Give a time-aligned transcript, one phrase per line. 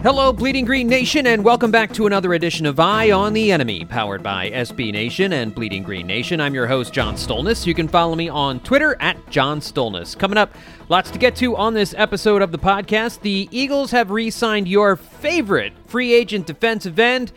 [0.00, 3.84] Hello, Bleeding Green Nation, and welcome back to another edition of Eye on the Enemy,
[3.84, 6.40] powered by SB Nation and Bleeding Green Nation.
[6.40, 7.66] I'm your host, John Stolnis.
[7.66, 10.16] You can follow me on Twitter at John Stolnis.
[10.16, 10.54] Coming up,
[10.88, 13.22] lots to get to on this episode of the podcast.
[13.22, 17.32] The Eagles have re signed your favorite free agent defensive end,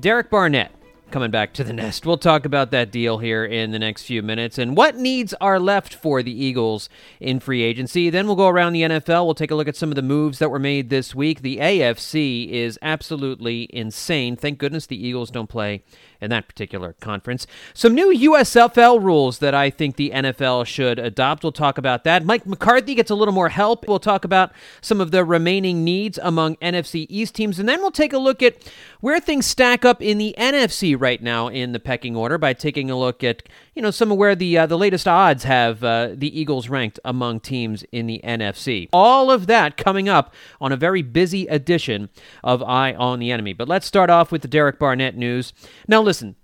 [0.00, 0.75] Derek Barnett
[1.10, 2.04] coming back to the nest.
[2.04, 5.60] We'll talk about that deal here in the next few minutes and what needs are
[5.60, 6.88] left for the Eagles
[7.20, 8.10] in free agency.
[8.10, 9.24] Then we'll go around the NFL.
[9.24, 11.42] We'll take a look at some of the moves that were made this week.
[11.42, 14.36] The AFC is absolutely insane.
[14.36, 15.82] Thank goodness the Eagles don't play
[16.20, 17.46] in that particular conference.
[17.74, 21.42] Some new USFL rules that I think the NFL should adopt.
[21.42, 22.24] We'll talk about that.
[22.24, 23.86] Mike McCarthy gets a little more help.
[23.86, 27.58] We'll talk about some of the remaining needs among NFC East teams.
[27.58, 28.56] And then we'll take a look at
[29.00, 32.90] where things stack up in the NFC right now in the pecking order by taking
[32.90, 33.42] a look at,
[33.74, 36.98] you know, some of where the uh, the latest odds have uh, the Eagles ranked
[37.04, 38.88] among teams in the NFC.
[38.92, 42.08] All of that coming up on a very busy edition
[42.42, 43.52] of Eye on the Enemy.
[43.52, 45.52] But let's start off with the Derek Barnett news.
[45.86, 46.36] Now listen,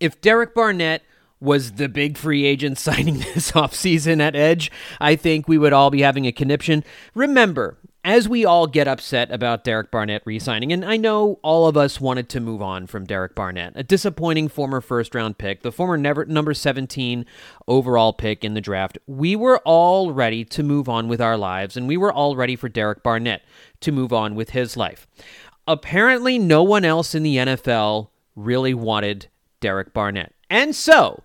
[0.00, 1.02] if Derek Barnett
[1.40, 4.70] was the big free agent signing this offseason at Edge,
[5.00, 6.84] I think we would all be having a conniption.
[7.14, 11.68] Remember, as we all get upset about Derek Barnett re signing, and I know all
[11.68, 15.62] of us wanted to move on from Derek Barnett, a disappointing former first round pick,
[15.62, 17.24] the former never, number 17
[17.68, 21.76] overall pick in the draft, we were all ready to move on with our lives,
[21.76, 23.42] and we were all ready for Derek Barnett
[23.80, 25.06] to move on with his life.
[25.68, 29.26] Apparently, no one else in the NFL really wanted
[29.60, 30.32] Derek Barnett.
[30.50, 31.22] And so,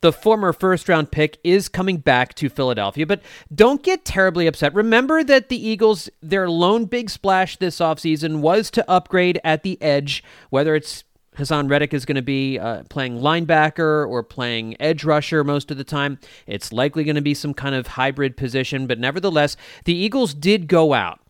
[0.00, 4.74] the former first round pick is coming back to Philadelphia, but don't get terribly upset.
[4.74, 9.80] Remember that the Eagles, their lone big splash this offseason was to upgrade at the
[9.82, 11.04] edge, whether it's
[11.36, 15.76] Haason Reddick is going to be uh, playing linebacker or playing edge rusher most of
[15.76, 16.18] the time.
[16.46, 20.66] It's likely going to be some kind of hybrid position, but nevertheless, the Eagles did
[20.66, 21.20] go out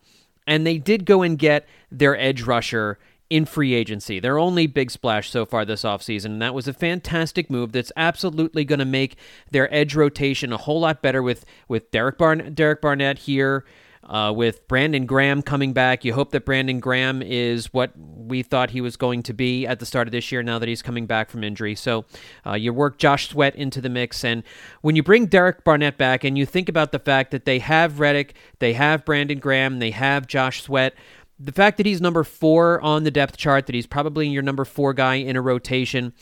[0.47, 2.97] and they did go and get their edge rusher
[3.29, 4.19] in free agency.
[4.19, 7.91] Their only big splash so far this offseason, and that was a fantastic move that's
[7.95, 9.15] absolutely going to make
[9.51, 13.65] their edge rotation a whole lot better with, with Derek, Barn- Derek Barnett here.
[14.01, 18.71] Uh, with Brandon Graham coming back, you hope that Brandon Graham is what we thought
[18.71, 21.05] he was going to be at the start of this year now that he's coming
[21.05, 21.75] back from injury.
[21.75, 22.05] So
[22.43, 24.23] uh, you work Josh Sweat into the mix.
[24.23, 24.41] And
[24.81, 27.99] when you bring Derek Barnett back and you think about the fact that they have
[27.99, 30.95] Reddick, they have Brandon Graham, they have Josh Sweat,
[31.39, 34.65] the fact that he's number four on the depth chart, that he's probably your number
[34.65, 36.13] four guy in a rotation,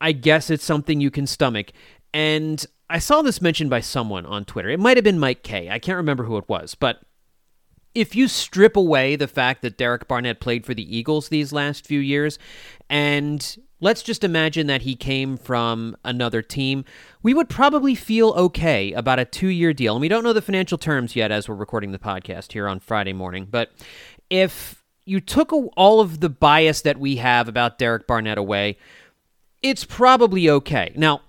[0.00, 1.72] I guess it's something you can stomach.
[2.12, 4.68] And I saw this mentioned by someone on Twitter.
[4.70, 5.70] It might have been Mike K.
[5.70, 7.00] I can't remember who it was, but
[7.94, 11.86] if you strip away the fact that Derek Barnett played for the Eagles these last
[11.86, 12.38] few years,
[12.90, 16.84] and let's just imagine that he came from another team,
[17.22, 19.94] we would probably feel okay about a two year deal.
[19.94, 22.80] And we don't know the financial terms yet as we're recording the podcast here on
[22.80, 23.70] Friday morning, but
[24.34, 28.76] if you took all of the bias that we have about Derek Barnett away,
[29.62, 30.92] it's probably okay.
[30.96, 31.20] Now,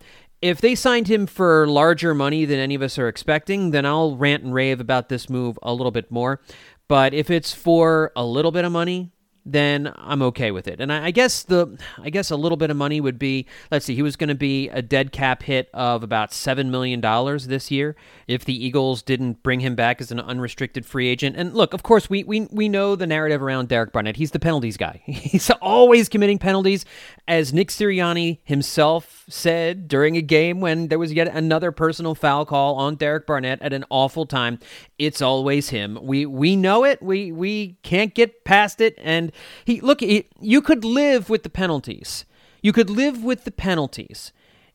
[0.42, 4.18] if they signed him for larger money than any of us are expecting, then I'll
[4.18, 6.42] rant and rave about this move a little bit more.
[6.88, 9.12] But if it's for a little bit of money,
[9.46, 10.82] then I'm okay with it.
[10.82, 13.86] And I, I, guess the I guess a little bit of money would be let's
[13.86, 17.46] see, he was going to be a dead cap hit of about seven million dollars
[17.48, 17.96] this year
[18.28, 21.36] if the Eagles didn't bring him back as an unrestricted free agent.
[21.36, 24.16] And look, of course, we we we know the narrative around Derek Barnett.
[24.16, 25.02] He's the penalties guy.
[25.06, 26.84] He's always committing penalties,
[27.28, 32.46] as Nick Sirianni himself said during a game when there was yet another personal foul
[32.46, 34.60] call on Derek Barnett at an awful time.
[34.98, 36.00] It's always him.
[36.02, 37.02] We we know it.
[37.04, 39.32] We we can't get past it and
[39.66, 40.02] he look.
[40.02, 42.26] He, you could live with the penalties.
[42.62, 44.32] You could live with the penalties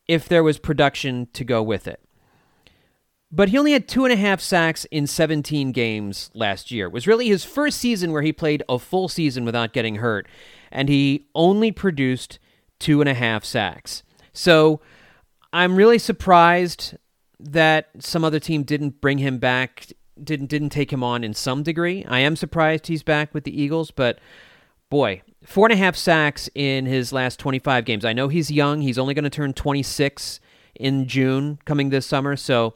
[0.06, 2.00] if there was production to go with it.
[3.32, 6.86] But he only had two and a half sacks in 17 games last year.
[6.86, 10.26] It was really his first season where he played a full season without getting hurt,
[10.72, 12.40] and he only produced
[12.80, 14.02] two and a half sacks.
[14.32, 14.80] So
[15.52, 16.96] I'm really surprised
[17.38, 19.86] that some other team didn't bring him back,
[20.22, 22.04] didn't didn't take him on in some degree.
[22.06, 24.18] I am surprised he's back with the Eagles, but
[24.90, 28.04] boy, four and a half sacks in his last 25 games.
[28.04, 28.82] I know he's young.
[28.82, 30.40] He's only going to turn 26
[30.74, 32.36] in June coming this summer.
[32.36, 32.74] So,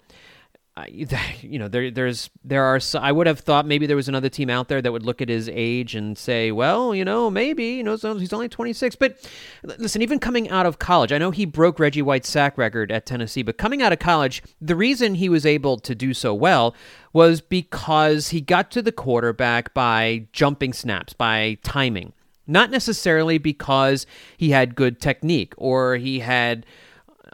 [0.88, 4.50] you know, there, there's, there are, I would have thought maybe there was another team
[4.50, 7.82] out there that would look at his age and say, well, you know, maybe, you
[7.82, 8.96] know, he's only 26.
[8.96, 9.30] But
[9.62, 13.06] listen, even coming out of college, I know he broke Reggie White's sack record at
[13.06, 16.74] Tennessee, but coming out of college, the reason he was able to do so well
[17.12, 22.12] was because he got to the quarterback by jumping snaps, by timing.
[22.46, 24.06] Not necessarily because
[24.36, 26.66] he had good technique or he had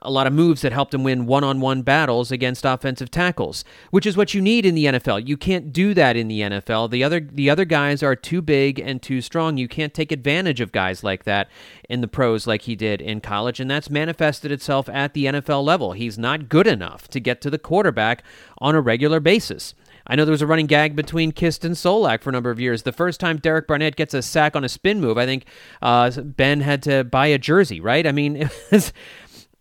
[0.02, 3.64] a lot of moves that helped him win one on one battles against offensive tackles,
[3.90, 5.26] which is what you need in the NFL.
[5.26, 6.90] You can't do that in the NFL.
[6.90, 9.56] The other the other guys are too big and too strong.
[9.56, 11.50] You can't take advantage of guys like that
[11.88, 15.64] in the pros like he did in college, and that's manifested itself at the NFL
[15.64, 15.92] level.
[15.92, 18.22] He's not good enough to get to the quarterback
[18.58, 19.74] on a regular basis.
[20.06, 22.58] I know there was a running gag between Kist and Solak for a number of
[22.58, 22.82] years.
[22.82, 25.44] The first time Derek Barnett gets a sack on a spin move, I think
[25.82, 28.04] uh, Ben had to buy a jersey, right?
[28.04, 28.36] I mean,
[28.70, 28.92] it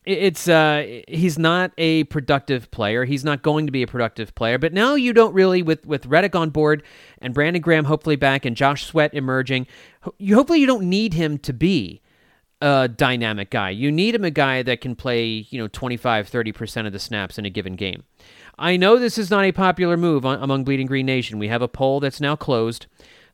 [0.10, 3.06] it's uh, he's not a productive player.
[3.06, 4.58] He's not going to be a productive player.
[4.58, 6.84] But now you don't really with with Reddick on board
[7.22, 9.68] and Brandon Graham hopefully back and Josh Sweat emerging.
[10.18, 12.02] You hopefully you don't need him to be
[12.62, 13.70] a dynamic guy.
[13.70, 17.38] You need him a guy that can play, you know, 25, 30% of the snaps
[17.38, 18.04] in a given game.
[18.58, 21.40] I know this is not a popular move among Bleeding Green Nation.
[21.40, 22.88] We have a poll that's now closed.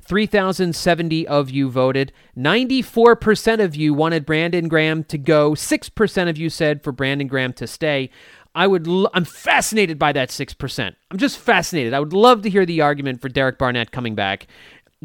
[0.08, 2.12] 3,070 of you voted.
[2.38, 5.52] 94% of you wanted Brandon Graham to go.
[5.52, 8.10] 6% of you said for Brandon Graham to stay.
[8.54, 10.96] I would l- I'm fascinated by that 6%.
[11.12, 11.94] I'm just fascinated.
[11.94, 14.48] I would love to hear the argument for Derek Barnett coming back,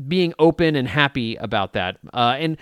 [0.06, 1.98] being open and happy about that.
[2.14, 2.56] Uh, and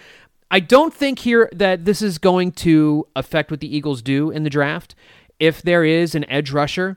[0.50, 4.44] I don't think here that this is going to affect what the Eagles do in
[4.44, 4.94] the draft.
[5.38, 6.96] If there is an edge rusher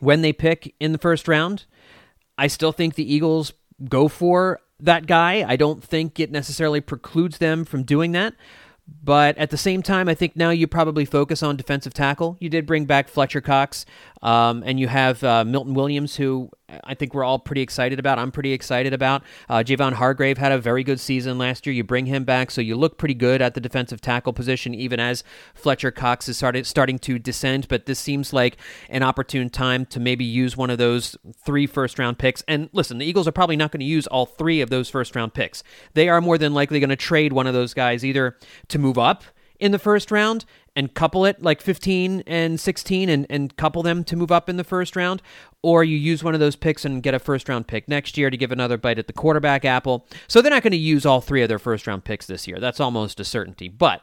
[0.00, 1.64] when they pick in the first round,
[2.36, 3.52] I still think the Eagles
[3.86, 5.44] go for that guy.
[5.48, 8.34] I don't think it necessarily precludes them from doing that.
[9.02, 12.36] But at the same time, I think now you probably focus on defensive tackle.
[12.40, 13.86] You did bring back Fletcher Cox,
[14.22, 16.50] um, and you have uh, Milton Williams, who
[16.84, 18.18] I think we're all pretty excited about.
[18.18, 19.22] I'm pretty excited about.
[19.48, 21.72] Uh, Javon Hargrave had a very good season last year.
[21.72, 25.00] You bring him back, so you look pretty good at the defensive tackle position, even
[25.00, 25.24] as
[25.54, 27.68] Fletcher Cox is started starting to descend.
[27.68, 28.58] But this seems like
[28.90, 32.42] an opportune time to maybe use one of those three first round picks.
[32.46, 35.16] And listen, the Eagles are probably not going to use all three of those first
[35.16, 35.62] round picks.
[35.94, 38.36] They are more than likely going to trade one of those guys either
[38.68, 39.24] to move up
[39.60, 40.44] in the first round
[40.76, 44.56] and couple it like 15 and 16 and, and couple them to move up in
[44.56, 45.20] the first round,
[45.62, 48.30] or you use one of those picks and get a first round pick next year
[48.30, 50.06] to give another bite at the quarterback apple.
[50.28, 52.60] So they're not going to use all three of their first round picks this year.
[52.60, 53.68] That's almost a certainty.
[53.68, 54.02] But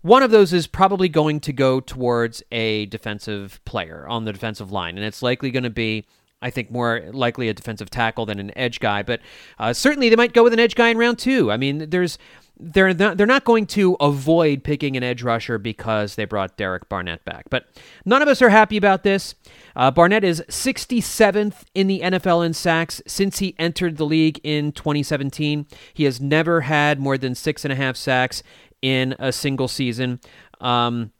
[0.00, 4.72] one of those is probably going to go towards a defensive player on the defensive
[4.72, 6.06] line, and it's likely going to be
[6.42, 9.20] I think more likely a defensive tackle than an edge guy, but
[9.58, 11.50] uh, certainly they might go with an edge guy in round two.
[11.50, 12.18] I mean, there's
[12.58, 16.88] they're not, they're not going to avoid picking an edge rusher because they brought Derek
[16.88, 17.50] Barnett back.
[17.50, 17.66] But
[18.04, 19.34] none of us are happy about this.
[19.74, 24.72] Uh, Barnett is 67th in the NFL in sacks since he entered the league in
[24.72, 25.66] 2017.
[25.92, 28.42] He has never had more than six and a half sacks
[28.80, 30.20] in a single season.
[30.60, 31.12] Um,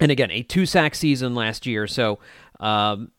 [0.00, 1.86] and again, a two sack season last year.
[1.86, 2.18] So
[2.58, 3.12] um,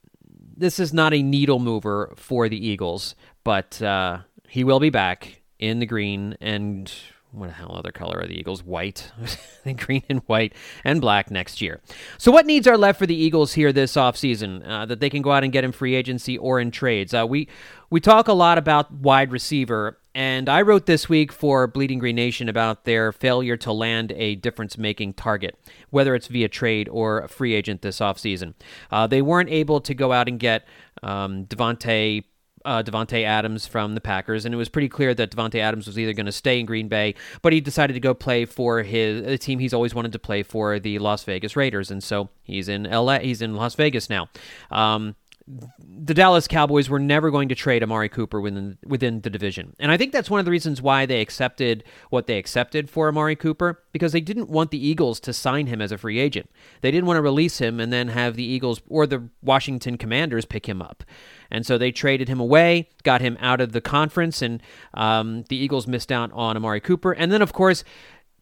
[0.57, 5.41] this is not a needle mover for the Eagles, but uh, he will be back
[5.59, 6.91] in the green and
[7.35, 8.63] what the hell other color are the Eagles?
[8.63, 9.11] White,
[9.75, 11.81] green and white and black next year.
[12.17, 15.21] So what needs are left for the Eagles here this offseason uh, that they can
[15.21, 17.13] go out and get in free agency or in trades?
[17.13, 17.49] Uh, we
[17.89, 22.15] we talk a lot about wide receiver, and I wrote this week for Bleeding Green
[22.15, 27.53] Nation about their failure to land a difference-making target, whether it's via trade or free
[27.53, 28.53] agent this offseason.
[28.89, 30.65] Uh, they weren't able to go out and get
[31.03, 32.23] um, Devontae
[32.65, 35.99] uh, Davante Adams from the Packers, and it was pretty clear that Davante Adams was
[35.99, 39.23] either going to stay in Green Bay, but he decided to go play for his
[39.23, 42.67] the team he's always wanted to play for, the Las Vegas Raiders, and so he's
[42.67, 43.19] in LA.
[43.19, 44.29] He's in Las Vegas now.
[44.71, 45.15] Um,
[45.47, 49.75] the Dallas Cowboys were never going to trade Amari Cooper within within the division.
[49.79, 53.07] And I think that's one of the reasons why they accepted what they accepted for
[53.07, 56.49] Amari Cooper because they didn't want the Eagles to sign him as a free agent.
[56.81, 60.45] They didn't want to release him and then have the Eagles or the Washington Commanders
[60.45, 61.03] pick him up.
[61.51, 64.63] And so they traded him away, got him out of the conference, and
[64.95, 67.11] um, the Eagles missed out on Amari Cooper.
[67.11, 67.83] And then, of course,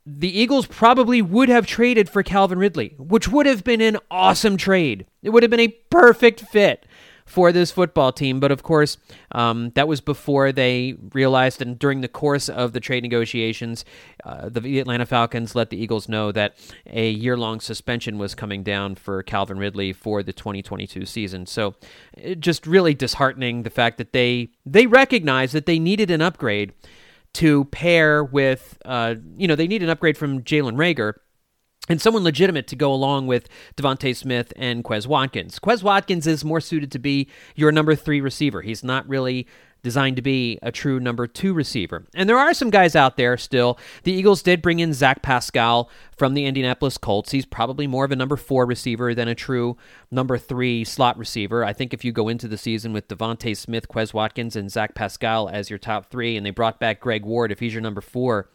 [0.06, 4.58] the Eagles probably would have traded for Calvin Ridley, which would have been an awesome
[4.58, 5.06] trade.
[5.22, 6.86] It would have been a perfect fit
[7.26, 8.40] for this football team.
[8.40, 8.98] But of course,
[9.32, 13.86] um, that was before they realized, and during the course of the trade negotiations,
[14.24, 16.56] uh, the Atlanta Falcons let the Eagles know that
[16.88, 21.46] a year long suspension was coming down for Calvin Ridley for the 2022 season.
[21.46, 21.76] So,
[22.40, 26.74] just really disheartening the fact that they they recognized that they needed an upgrade
[27.34, 31.14] to pair with, uh, you know, they need an upgrade from Jalen Reagor
[31.90, 35.60] and someone legitimate to go along with DeVonta Smith and Quez Watkins.
[35.60, 38.62] Quez Watkins is more suited to be your number three receiver.
[38.62, 39.48] He's not really
[39.84, 42.06] designed to be a true number two receiver.
[42.16, 43.78] And there are some guys out there still.
[44.04, 47.32] The Eagles did bring in Zach Pascal from the Indianapolis Colts.
[47.32, 49.78] He's probably more of a number four receiver than a true
[50.10, 51.66] number three slot receiver.
[51.66, 54.96] I think if you go into the season with DeVonta Smith, Quez Watkins, and Zach
[54.96, 58.02] Pascal as your top three, and they brought back Greg Ward if he's your number
[58.02, 58.50] four,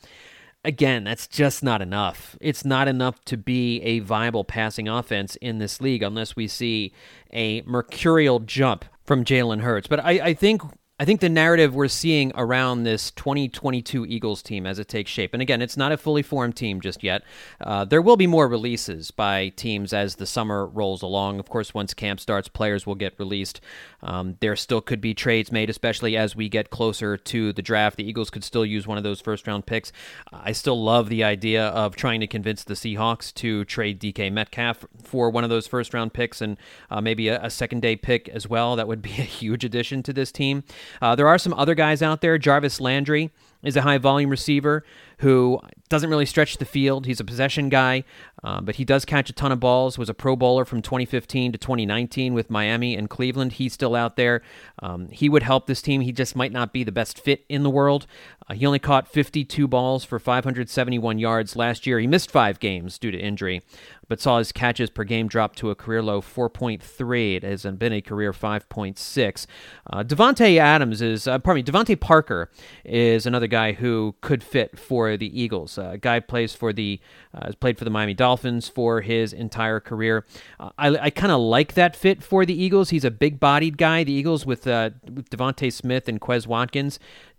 [0.64, 2.36] again, that's just not enough.
[2.40, 6.92] It's not enough to be a viable passing offense in this league unless we see
[7.32, 9.86] a mercurial jump from Jalen Hurts.
[9.86, 10.62] But I, I think
[11.00, 15.32] I think the narrative we're seeing around this 2022 Eagles team as it takes shape,
[15.32, 17.22] and again, it's not a fully formed team just yet.
[17.60, 21.38] Uh, there will be more releases by teams as the summer rolls along.
[21.38, 23.60] Of course, once camp starts, players will get released.
[24.02, 27.96] Um, there still could be trades made, especially as we get closer to the draft.
[27.96, 29.92] The Eagles could still use one of those first round picks.
[30.32, 34.84] I still love the idea of trying to convince the Seahawks to trade DK Metcalf
[35.00, 36.56] for one of those first round picks and
[36.90, 38.74] uh, maybe a, a second day pick as well.
[38.74, 40.64] That would be a huge addition to this team.
[41.00, 42.38] Uh, there are some other guys out there.
[42.38, 43.30] Jarvis Landry
[43.62, 44.84] is a high volume receiver
[45.18, 47.06] who doesn't really stretch the field.
[47.06, 48.04] He's a possession guy,
[48.44, 49.98] uh, but he does catch a ton of balls.
[49.98, 53.54] Was a Pro Bowler from 2015 to 2019 with Miami and Cleveland.
[53.54, 54.42] He's still out there.
[54.80, 56.02] Um, he would help this team.
[56.02, 58.06] He just might not be the best fit in the world.
[58.48, 61.98] Uh, he only caught 52 balls for 571 yards last year.
[61.98, 63.62] He missed five games due to injury,
[64.08, 67.36] but saw his catches per game drop to a career low 4.3.
[67.36, 69.46] It has been a career 5.6.
[69.90, 72.50] Uh, Davante Adams is, uh, pardon me, DeVante Parker
[72.84, 75.76] is another guy who could fit for the Eagles.
[75.76, 77.00] Uh, guy plays for the,
[77.34, 80.24] uh, has played for the Miami Dolphins for his entire career.
[80.58, 82.90] Uh, I, I kind of like that fit for the Eagles.
[82.90, 84.04] He's a big-bodied guy.
[84.04, 86.98] The Eagles with, uh, with DeVonta Smith and Quez Watkins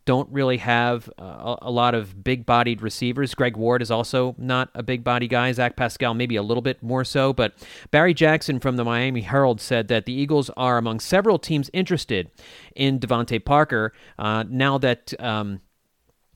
[0.09, 3.35] don't really have a lot of big bodied receivers.
[3.35, 5.51] Greg Ward is also not a big body guy.
[5.51, 7.31] Zach Pascal, maybe a little bit more so.
[7.31, 7.53] But
[7.91, 12.31] Barry Jackson from the Miami Herald said that the Eagles are among several teams interested
[12.75, 15.13] in DeVante Parker uh, now that.
[15.21, 15.61] Um,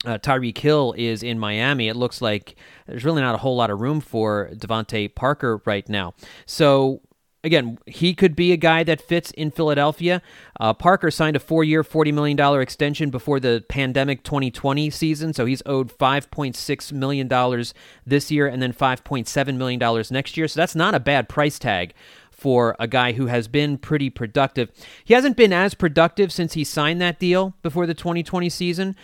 [0.06, 3.70] uh, Tyreek Hill is in Miami, it looks like there's really not a whole lot
[3.70, 6.12] of room for DeVante Parker right now.
[6.44, 7.00] So
[7.44, 10.22] again, he could be a guy that fits in Philadelphia.
[10.58, 15.44] Uh, Parker signed a four year, $40 million extension before the pandemic 2020 season, so
[15.44, 17.64] he's owed $5.6 million
[18.06, 20.48] this year and then $5.7 million next year.
[20.48, 21.94] So that's not a bad price tag
[22.30, 24.70] for a guy who has been pretty productive.
[25.04, 28.96] He hasn't been as productive since he signed that deal before the 2020 season,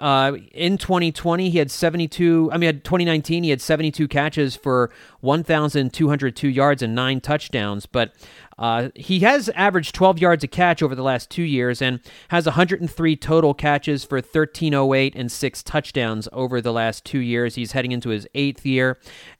[0.00, 2.50] uh, in 2020, he had 72.
[2.52, 4.90] I mean, 2019, he had 72 catches for
[5.20, 7.86] 1,202 yards and nine touchdowns.
[7.86, 8.14] But
[8.58, 12.46] uh, he has averaged 12 yards a catch over the last two years and has
[12.46, 17.54] 103 total catches for 1308 and six touchdowns over the last two years.
[17.54, 18.98] He's heading into his eighth year,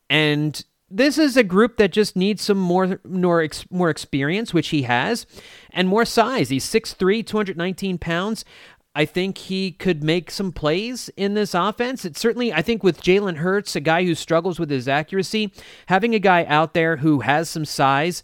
[0.08, 4.82] and this is a group that just needs some more more, more experience, which he
[4.82, 5.26] has,
[5.70, 6.48] and more size.
[6.48, 8.44] He's 6'3", 219 pounds.
[8.94, 12.04] I think he could make some plays in this offense.
[12.04, 15.52] It's certainly, I think, with Jalen Hurts, a guy who struggles with his accuracy,
[15.86, 18.22] having a guy out there who has some size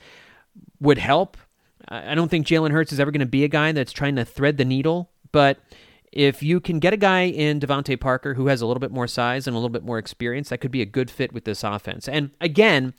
[0.80, 1.36] would help.
[1.88, 4.24] I don't think Jalen Hurts is ever going to be a guy that's trying to
[4.24, 5.58] thread the needle, but
[6.10, 9.06] if you can get a guy in DeVante Parker who has a little bit more
[9.06, 11.62] size and a little bit more experience, that could be a good fit with this
[11.62, 12.08] offense.
[12.08, 12.94] And again,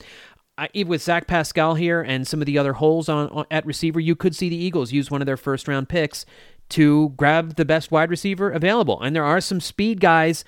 [0.58, 4.00] I, with Zach Pascal here and some of the other holes on, on, at receiver,
[4.00, 6.26] you could see the Eagles use one of their first round picks
[6.70, 9.02] to grab the best wide receiver available.
[9.02, 10.44] And there are some speed guys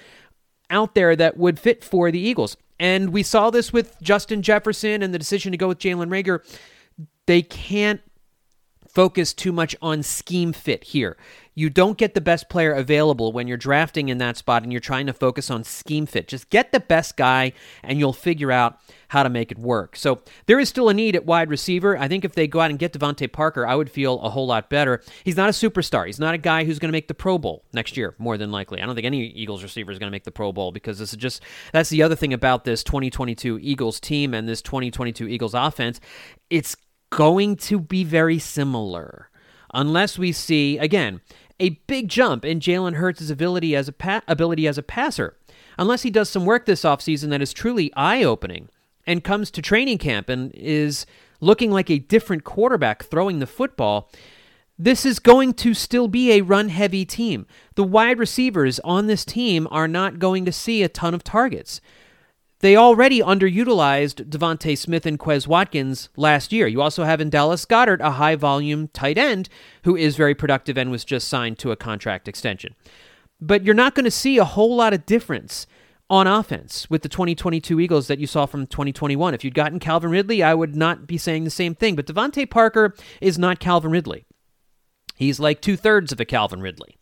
[0.69, 2.57] out there that would fit for the Eagles.
[2.79, 6.39] And we saw this with Justin Jefferson and the decision to go with Jalen Reagor.
[7.25, 8.01] They can't
[8.99, 11.15] focus too much on scheme fit here.
[11.55, 14.81] You don't get the best player available when you're drafting in that spot and you're
[14.81, 16.27] trying to focus on scheme fit.
[16.27, 18.77] Just get the best guy and you'll figure out
[19.07, 19.95] how to make it work.
[19.95, 21.97] So there is still a need at wide receiver.
[21.97, 24.47] I think if they go out and get DeVante Parker, I would feel a whole
[24.47, 25.01] lot better.
[25.23, 26.05] He's not a superstar.
[26.05, 28.51] He's not a guy who's going to make the Pro Bowl next year, more than
[28.51, 28.81] likely.
[28.81, 31.13] I don't think any Eagles receiver is going to make the Pro Bowl because this
[31.13, 31.41] is just
[31.71, 36.01] that's the other thing about this 2022 Eagles team and this 2022 Eagles offense.
[36.49, 36.75] It's
[37.09, 39.29] going to be very similar
[39.73, 41.21] unless we see again
[41.59, 45.35] a big jump in Jalen Hurts' ability as a pa- ability as a passer.
[45.77, 48.69] Unless he does some work this offseason that is truly eye-opening
[49.05, 51.05] and comes to training camp and is
[51.41, 54.09] looking like a different quarterback throwing the football,
[54.77, 57.45] this is going to still be a run heavy team.
[57.75, 61.81] The wide receivers on this team are not going to see a ton of targets.
[62.61, 66.67] They already underutilized DeVonta Smith and Quez Watkins last year.
[66.67, 69.47] You also have in Dallas Goedert a high volume tight end
[69.83, 72.75] who is very productive and was just signed to a contract extension.
[73.39, 75.67] But you're not going to see a whole lot of difference
[76.09, 79.33] on offense with the 2022 Eagles that you saw from 2021.
[79.33, 81.95] If you'd gotten Calvin Ridley, I would not be saying the same thing.
[81.95, 84.25] But DeVante Parker is not Calvin Ridley.
[85.15, 86.97] He's like two thirds of a Calvin Ridley,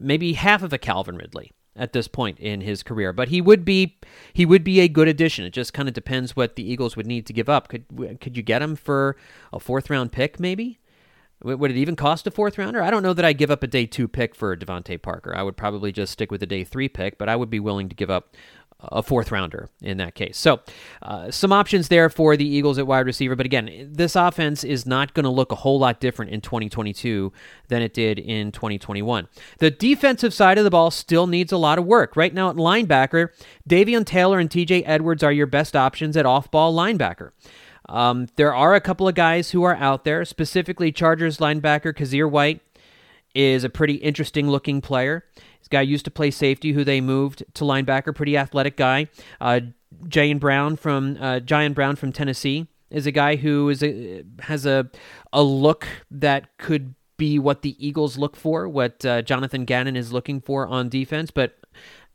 [0.00, 3.12] maybe half of a Calvin Ridley at this point in his career.
[3.12, 3.98] But he would be
[4.32, 5.44] he would be a good addition.
[5.44, 7.68] It just kind of depends what the Eagles would need to give up.
[7.68, 7.84] Could
[8.20, 9.16] could you get him for
[9.52, 10.78] a fourth round pick maybe?
[11.42, 12.80] Would it even cost a fourth rounder?
[12.80, 15.36] I don't know that I give up a day two pick for DeVante Parker.
[15.36, 17.90] I would probably just stick with a day three pick, but I would be willing
[17.90, 18.34] to give up
[18.92, 20.36] a fourth rounder in that case.
[20.38, 20.60] So,
[21.02, 23.36] uh, some options there for the Eagles at wide receiver.
[23.36, 27.32] But again, this offense is not going to look a whole lot different in 2022
[27.68, 29.28] than it did in 2021.
[29.58, 32.16] The defensive side of the ball still needs a lot of work.
[32.16, 33.28] Right now at linebacker,
[33.68, 37.32] Davion Taylor and TJ Edwards are your best options at off ball linebacker.
[37.88, 42.30] Um, there are a couple of guys who are out there, specifically Chargers linebacker Kyzir
[42.30, 42.60] White
[43.34, 45.24] is a pretty interesting looking player.
[45.64, 48.14] This guy used to play safety, who they moved to linebacker.
[48.14, 49.08] Pretty athletic guy.
[49.40, 49.60] Uh,
[50.04, 54.66] Jayon Brown from uh, Ji'Ayir Brown from Tennessee is a guy who is a, has
[54.66, 54.90] a
[55.32, 60.12] a look that could be what the Eagles look for, what uh, Jonathan Gannon is
[60.12, 61.30] looking for on defense.
[61.30, 61.56] But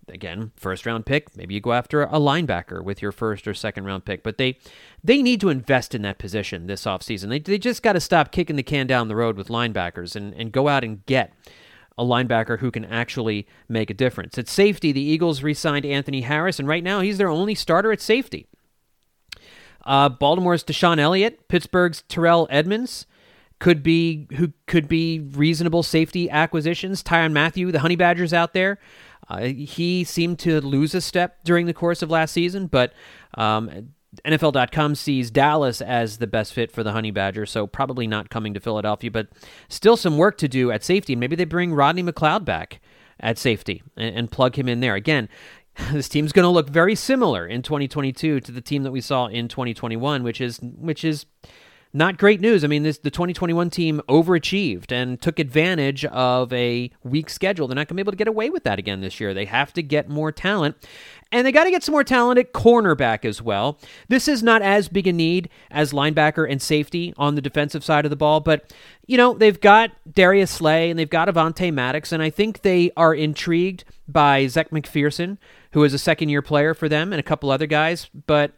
[0.07, 1.35] again, first round pick.
[1.35, 4.21] Maybe you go after a linebacker with your first or second round pick.
[4.21, 4.59] But they
[5.03, 7.29] they need to invest in that position this offseason.
[7.29, 10.35] They, they just got to stop kicking the can down the road with linebackers and,
[10.35, 11.33] and go out and get
[11.99, 14.37] a linebacker who can actually make a difference.
[14.37, 17.91] At safety, the Eagles re signed Anthony Harris, and right now he's their only starter
[17.91, 18.47] at safety.
[19.85, 23.05] Uh, Baltimore's DeShon Elliott, Pittsburgh's Terrell Edmunds
[23.59, 27.03] could be who could be reasonable safety acquisitions.
[27.03, 28.79] Tyrann Mathieu, the Honey Badgers out there.
[29.27, 32.93] Uh, he seemed to lose a step during the course of last season, but
[33.35, 33.89] um,
[34.25, 38.53] NFL.com sees Dallas as the best fit for the Honey Badger, so probably not coming
[38.55, 39.27] to Philadelphia, but
[39.67, 41.15] still some work to do at safety.
[41.15, 42.81] Maybe they bring Rodney McLeod back
[43.19, 44.95] at safety and, and plug him in there.
[44.95, 45.29] Again,
[45.91, 49.27] this team's going to look very similar in 2022 to the team that we saw
[49.27, 51.25] in 2021, which is which is
[51.91, 52.63] not great news.
[52.63, 57.67] I mean, this the 2021 team overachieved and took advantage of a weak schedule.
[57.67, 59.33] They're not going to be able to get away with that again this year.
[59.33, 60.75] They have to get more talent.
[61.31, 63.79] And they got to get some more talent at cornerback as well.
[64.07, 68.05] This is not as big a need as linebacker and safety on the defensive side
[68.05, 68.73] of the ball, but
[69.05, 72.91] you know, they've got Darius Slay and they've got Avonte Maddox, and I think they
[72.97, 75.37] are intrigued by Zech McPhearson,
[75.71, 78.53] who is a second year player for them, and a couple other guys, but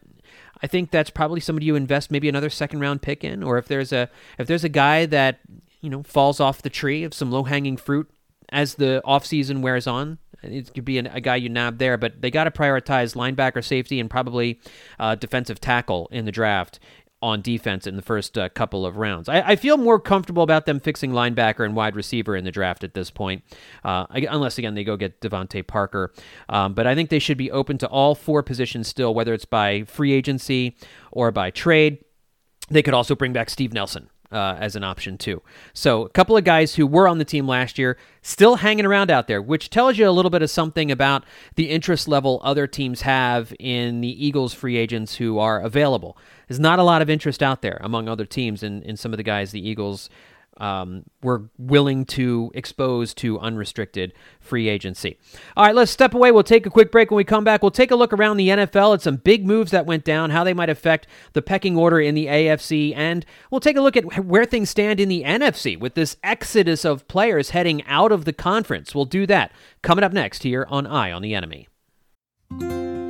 [0.63, 3.67] I think that's probably somebody you invest maybe another second round pick in, or if
[3.67, 5.39] there's a if there's a guy that
[5.81, 8.09] you know falls off the tree of some low hanging fruit
[8.49, 10.17] as the offseason wears on.
[10.43, 13.63] It could be an, a guy you nab there, but they got to prioritize linebacker,
[13.63, 14.59] safety, and probably
[14.99, 16.79] uh, defensive tackle in the draft
[17.21, 19.29] on defense in the first uh, couple of rounds.
[19.29, 22.83] I, I, feel more comfortable about them fixing linebacker and wide receiver in the draft
[22.83, 23.43] at this point,
[23.83, 26.11] uh, unless again they go get DeVante Parker.
[26.49, 29.45] Um, but I think they should be open to all four positions still, whether it's
[29.45, 30.75] by free agency
[31.11, 32.03] or by trade.
[32.69, 35.41] They could also bring back Steve Nelson uh, as an option too.
[35.73, 39.09] So a couple of guys who were on the team last year still hanging around
[39.09, 41.23] out there, which tells you a little bit of something about
[41.55, 46.17] the interest level other teams have in the Eagles free agents who are available.
[46.47, 49.17] There's not a lot of interest out there among other teams in, in some of
[49.17, 50.09] the guys the Eagles
[50.57, 55.17] um, we're willing to expose to unrestricted free agency.
[55.55, 56.31] All right, let's step away.
[56.31, 57.09] We'll take a quick break.
[57.09, 59.71] When we come back, we'll take a look around the NFL at some big moves
[59.71, 63.61] that went down, how they might affect the pecking order in the AFC, and we'll
[63.61, 67.51] take a look at where things stand in the NFC with this exodus of players
[67.51, 68.93] heading out of the conference.
[68.93, 71.67] We'll do that coming up next here on Eye on the Enemy.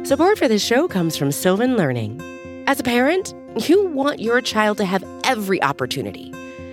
[0.04, 2.22] Support for this show comes from Sylvan Learning.
[2.68, 3.34] As a parent,
[3.68, 6.34] you want your child to have every opportunity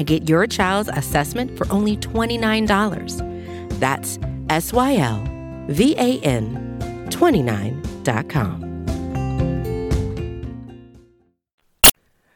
[0.00, 3.78] and get your child's assessment for only $29.
[3.78, 5.22] That's S Y L
[5.68, 8.70] V A N 29.com.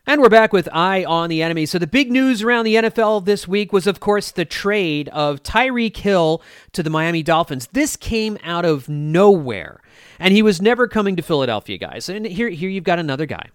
[0.06, 1.64] And we're back with Eye on the Enemy.
[1.64, 5.42] So, the big news around the NFL this week was, of course, the trade of
[5.42, 7.68] Tyreek Hill to the Miami Dolphins.
[7.72, 9.80] This came out of nowhere.
[10.18, 12.10] And he was never coming to Philadelphia, guys.
[12.10, 13.48] And here, here you've got another guy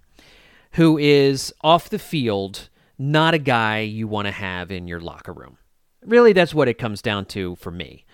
[0.71, 5.33] who is off the field, not a guy you want to have in your locker
[5.33, 5.57] room.
[6.05, 8.05] Really, that's what it comes down to for me.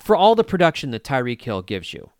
[0.00, 2.10] For all the production that Tyreek Hill gives you,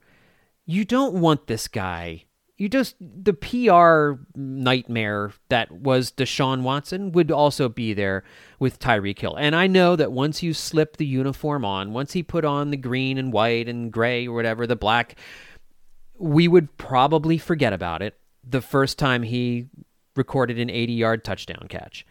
[0.66, 2.26] you don't want this guy
[2.58, 8.24] you just the PR nightmare that was Deshaun Watson would also be there
[8.58, 9.36] with Tyreek Hill.
[9.36, 12.76] And I know that once you slip the uniform on, once he put on the
[12.78, 15.16] green and white and gray or whatever, the black,
[16.18, 19.68] we would probably forget about it the first time he
[20.16, 22.06] recorded an 80-yard touchdown catch.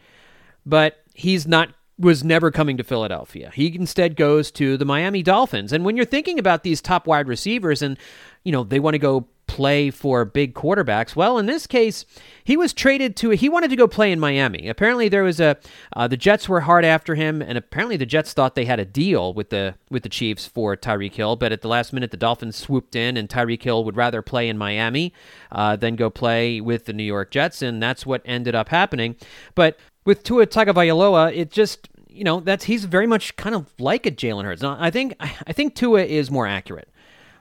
[0.65, 3.52] But he's not was never coming to Philadelphia.
[3.54, 5.72] He instead goes to the Miami Dolphins.
[5.72, 7.98] And when you're thinking about these top wide receivers and
[8.44, 11.15] you know, they want to go play for big quarterbacks.
[11.15, 12.06] Well, in this case,
[12.44, 13.30] he was traded to.
[13.30, 14.68] He wanted to go play in Miami.
[14.68, 15.56] Apparently, there was a.
[15.96, 18.86] Uh, the Jets were hard after him, and apparently the Jets thought they had a
[18.86, 21.38] deal with the with the Chiefs for Tyreek Hill.
[21.38, 24.50] But at the last minute, the Dolphins swooped in, and Tyreek Hill would rather play
[24.50, 25.13] in Miami
[25.54, 29.15] uh, than go play with the New York Jets, and that's what ended up happening.
[29.56, 34.06] But with Tua Tagovailoa, it just you know that's he's very much kind of like
[34.06, 34.62] a Jalen Hurts.
[34.62, 36.89] Now, I think I think Tua is more accurate.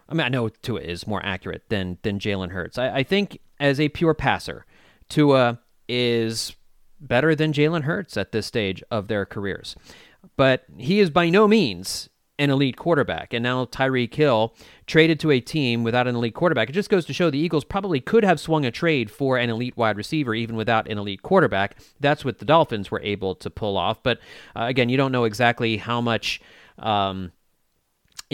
[0.08, 2.78] I mean, I know Tua is more accurate than than Jalen Hurts.
[2.78, 4.66] I, I think as a pure passer,
[5.08, 6.54] Tua is
[7.00, 9.76] better than Jalen Hurts at this stage of their careers.
[10.36, 13.32] But he is by no means an elite quarterback.
[13.32, 14.54] And now Tyreek Hill
[14.86, 16.68] traded to a team without an elite quarterback.
[16.68, 19.50] It just goes to show the Eagles probably could have swung a trade for an
[19.50, 21.78] elite wide receiver even without an elite quarterback.
[22.00, 24.02] That's what the Dolphins were able to pull off.
[24.02, 24.18] But
[24.56, 26.40] uh, again, you don't know exactly how much.
[26.78, 27.30] Um,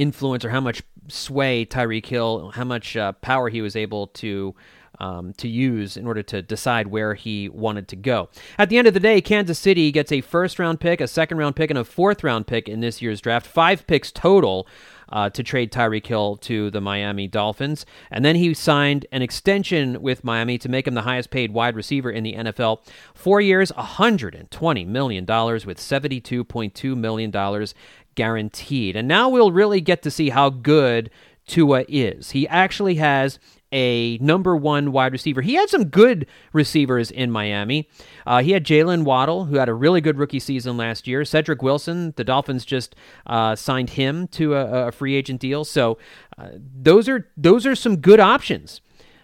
[0.01, 4.55] influence or how much sway Tyreek Hill, how much uh, power he was able to
[5.01, 8.29] um, to use in order to decide where he wanted to go.
[8.59, 11.39] At the end of the day, Kansas City gets a first round pick, a second
[11.39, 13.47] round pick, and a fourth round pick in this year's draft.
[13.47, 14.69] Five picks total.
[15.13, 17.85] Uh, to trade Tyreek Hill to the Miami Dolphins.
[18.13, 21.75] And then he signed an extension with Miami to make him the highest paid wide
[21.75, 22.79] receiver in the NFL.
[23.13, 27.67] Four years, $120 million with $72.2 million
[28.15, 28.97] guaranteed.
[28.97, 31.11] And now we'll really get to see how good
[31.47, 32.31] Tua is.
[32.31, 33.39] He actually has
[33.73, 35.43] a number one wide receiver.
[35.43, 37.89] He had some good receivers in Miami.
[38.27, 41.25] Uh, he had Jaylen Waddle, who had a really good rookie season last year.
[41.25, 42.97] Cedric Wilson, the Dolphins just
[43.27, 45.65] uh, signed him to a, a, free agent deal.
[45.65, 45.99] So
[46.37, 48.81] uh, those are those are some good options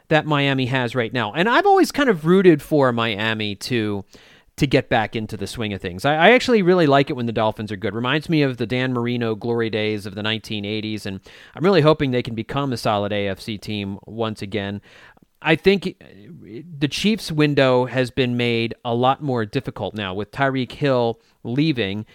[0.08, 1.32] that Miami has right now.
[1.32, 4.04] And I've always kind of rooted for Miami to
[4.56, 6.04] to get back into the swing of things.
[6.04, 7.94] I, I, actually really like it when the Dolphins are good.
[7.94, 11.20] Reminds me of the Dan Marino glory days of the 1980s, and
[11.54, 14.80] I'm really hoping they can become a solid AFC team once again.
[15.42, 16.02] I think
[16.78, 22.06] the Chiefs' window has been made a lot more difficult now with Tyreek Hill leaving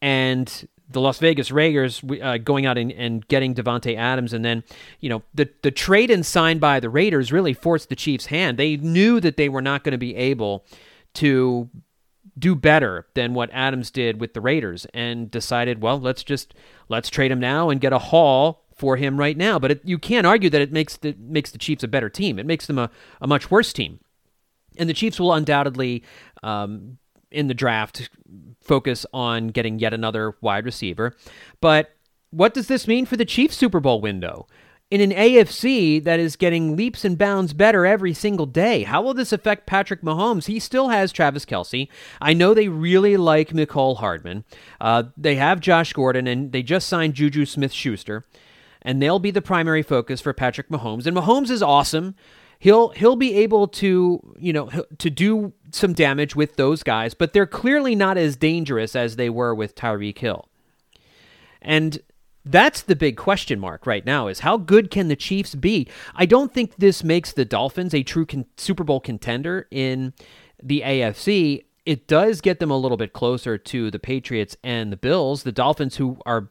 [0.00, 4.64] and the Las Vegas Raiders uh, going out and, and getting Davante Adams, and then
[5.00, 8.58] you know the the trade and signed by the Raiders really forced the Chiefs' hand.
[8.58, 10.64] They knew that they were not going to be able
[11.14, 11.68] to
[12.38, 16.54] do better than what Adams did with the Raiders and decided, well, let's just
[16.88, 19.58] let's trade him now and get a haul for him right now.
[19.58, 22.38] But it, you can't argue that it makes the makes the Chiefs a better team.
[22.38, 22.90] It makes them a,
[23.20, 24.00] a much worse team.
[24.78, 26.02] And the Chiefs will undoubtedly
[26.42, 26.98] um,
[27.30, 28.08] in the draft
[28.62, 31.16] focus on getting yet another wide receiver.
[31.60, 31.94] But
[32.30, 34.46] what does this mean for the Chiefs Super Bowl window?
[34.90, 38.82] In an AFC that is getting leaps and bounds better every single day.
[38.82, 40.46] How will this affect Patrick Mahomes?
[40.46, 41.86] He still has Travis Kelce.
[42.20, 44.42] I know they really like Mecole Hardman.
[44.80, 48.24] Uh, they have Josh Gordon, and they just signed Juju Smith Schuster.
[48.82, 51.06] and they'll be the primary focus for Patrick Mahomes.
[51.06, 52.14] And Mahomes is awesome.
[52.58, 57.32] He'll he'll be able to you know to do some damage with those guys, but
[57.32, 60.48] they're clearly not as dangerous as they were with Tyreek Hill.
[61.62, 62.00] And
[62.44, 65.88] that's the big question mark right now is how good can the Chiefs be?
[66.14, 70.14] I don't think this makes the Dolphins a true con- Super Bowl contender in
[70.62, 71.64] the AFC.
[71.86, 75.52] It does get them a little bit closer to the Patriots and the Bills, the
[75.52, 76.50] Dolphins who are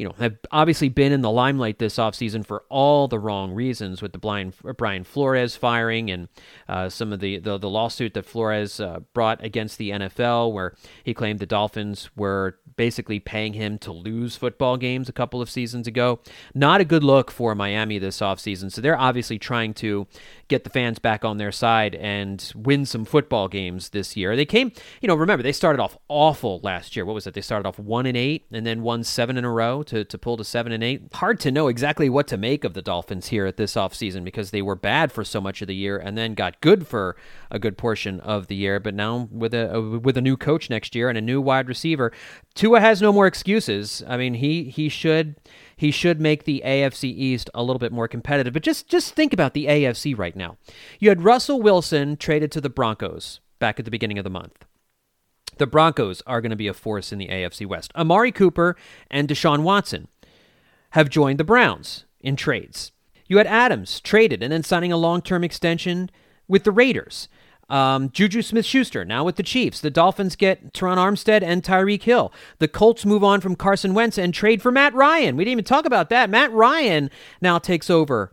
[0.00, 4.00] you know, have obviously been in the limelight this offseason for all the wrong reasons
[4.00, 6.28] with the Brian, Brian Flores firing and
[6.70, 10.74] uh, some of the, the, the, lawsuit that Flores uh, brought against the NFL, where
[11.04, 15.50] he claimed the Dolphins were basically paying him to lose football games a couple of
[15.50, 16.18] seasons ago.
[16.54, 18.72] Not a good look for Miami this offseason.
[18.72, 20.06] So they're obviously trying to
[20.48, 24.34] get the fans back on their side and win some football games this year.
[24.34, 27.04] They came, you know, remember they started off awful last year.
[27.04, 27.34] What was it?
[27.34, 30.18] They started off one and eight and then won seven in a row to, to
[30.18, 31.02] pull to seven and eight.
[31.14, 34.50] Hard to know exactly what to make of the Dolphins here at this offseason because
[34.50, 37.16] they were bad for so much of the year and then got good for
[37.50, 38.80] a good portion of the year.
[38.80, 41.68] But now with a, a with a new coach next year and a new wide
[41.68, 42.12] receiver,
[42.54, 44.02] Tua has no more excuses.
[44.06, 45.36] I mean, he he should
[45.76, 48.52] he should make the AFC East a little bit more competitive.
[48.52, 50.56] But just just think about the AFC right now.
[51.00, 54.64] You had Russell Wilson traded to the Broncos back at the beginning of the month.
[55.60, 57.92] The Broncos are going to be a force in the AFC West.
[57.94, 58.76] Amari Cooper
[59.10, 60.08] and Deshaun Watson
[60.90, 62.92] have joined the Browns in trades.
[63.26, 66.10] You had Adams traded and then signing a long term extension
[66.48, 67.28] with the Raiders.
[67.68, 69.80] Um, Juju Smith Schuster now with the Chiefs.
[69.80, 72.32] The Dolphins get Terron Armstead and Tyreek Hill.
[72.58, 75.36] The Colts move on from Carson Wentz and trade for Matt Ryan.
[75.36, 76.30] We didn't even talk about that.
[76.30, 78.32] Matt Ryan now takes over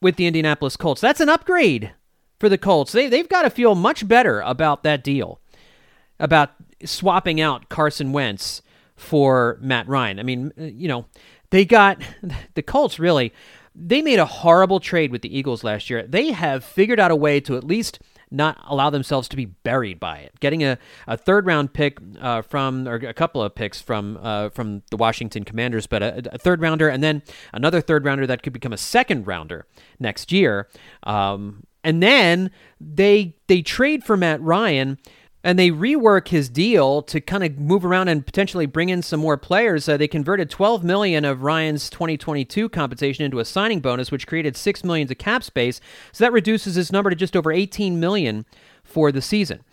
[0.00, 1.02] with the Indianapolis Colts.
[1.02, 1.92] That's an upgrade
[2.38, 2.92] for the Colts.
[2.92, 5.40] They, they've got to feel much better about that deal,
[6.18, 6.52] about
[6.84, 8.62] swapping out Carson Wentz
[8.96, 10.18] for Matt Ryan.
[10.18, 11.06] I mean, you know,
[11.50, 12.02] they got
[12.54, 13.32] the Colts really.
[13.74, 16.02] They made a horrible trade with the Eagles last year.
[16.02, 19.98] They have figured out a way to at least not allow themselves to be buried
[19.98, 20.38] by it.
[20.40, 24.50] Getting a, a third round pick uh, from, or a couple of picks from uh,
[24.50, 28.42] from the Washington Commanders, but a, a, third rounder and then another third rounder that
[28.42, 29.66] could become a second rounder
[29.98, 30.68] next year.
[31.02, 34.98] Um, and then they they trade for Matt Ryan
[35.42, 39.20] and they rework his deal to kind of move around and potentially bring in some
[39.20, 39.88] more players.
[39.88, 44.56] Uh, they converted 12 million of Ryan's 2022 compensation into a signing bonus, which created
[44.56, 45.80] six million of cap space.
[46.12, 48.44] So that reduces his number to just over 18 million
[48.84, 49.64] for the season.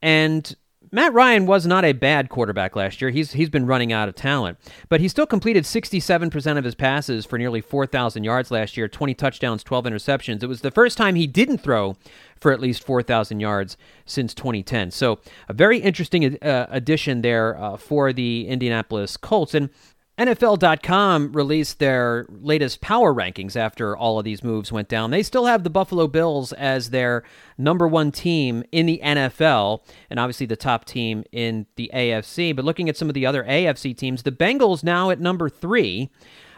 [0.00, 0.56] And
[0.94, 3.10] Matt Ryan was not a bad quarterback last year.
[3.10, 4.58] He's he's been running out of talent,
[4.90, 9.14] but he still completed 67% of his passes for nearly 4,000 yards last year, 20
[9.14, 10.42] touchdowns, 12 interceptions.
[10.42, 11.96] It was the first time he didn't throw
[12.38, 14.90] for at least 4,000 yards since 2010.
[14.90, 19.54] So, a very interesting uh, addition there uh, for the Indianapolis Colts.
[19.54, 19.70] And
[20.18, 25.10] NFL.com released their latest power rankings after all of these moves went down.
[25.10, 27.24] They still have the Buffalo Bills as their
[27.56, 32.54] number one team in the NFL, and obviously the top team in the AFC.
[32.54, 36.10] But looking at some of the other AFC teams, the Bengals now at number three.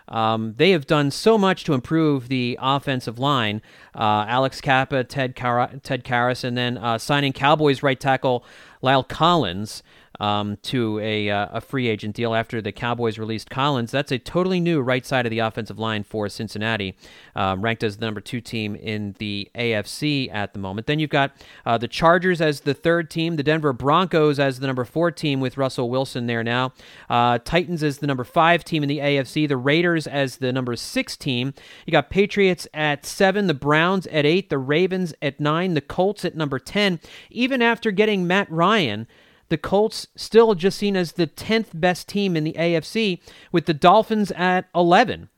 [0.07, 3.63] Um, they have done so much to improve the offensive line.
[3.95, 8.45] Uh, Alex Cappa, Ted, Car- Ted Karras, and then uh, signing Cowboys right tackle
[8.83, 9.83] La'el Collins
[10.21, 13.91] um, to a, uh, a free agent deal after the Cowboys released Collins.
[13.91, 16.97] That's a totally new right side of the offensive line for Cincinnati,
[17.35, 20.87] um, ranked as the number two team in the AFC at the moment.
[20.87, 21.33] Then you've got
[21.67, 25.41] uh, the Chargers as the third team, the Denver Broncos as the number four team
[25.41, 26.73] with Russell Wilson there now,
[27.11, 30.77] uh, Titans as the number five team in the AFC, the Raiders as the number
[30.77, 31.55] six team.
[31.87, 36.25] You got Patriots at seven, the Browns at eight, the Ravens at nine, the Colts
[36.25, 37.01] at number 10.
[37.31, 39.07] Even after getting Matt Ryan,
[39.49, 43.21] the Colts still just seen as the 10th best team in the AFC,
[43.53, 45.29] with the Dolphins at 11.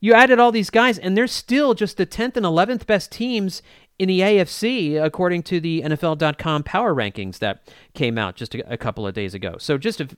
[0.00, 3.62] You added all these guys, and they're still just the 10th and 11th best teams
[3.98, 7.62] in the AFC, according to the NFL.com power rankings that
[7.94, 9.56] came out just a, a couple of days ago.
[9.58, 10.08] So, just a,